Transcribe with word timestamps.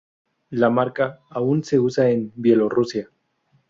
La 0.49 0.71
marca 0.71 1.19
aún 1.29 1.63
se 1.63 1.79
usa 1.79 2.09
en 2.09 2.31
Bielorrusia. 2.35 3.11